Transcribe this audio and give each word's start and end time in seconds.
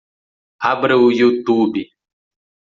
Abra 0.71 0.97
o 0.97 1.11
Youtube. 1.11 1.91